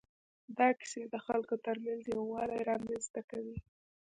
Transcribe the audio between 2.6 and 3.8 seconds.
رامنځ ته کوي.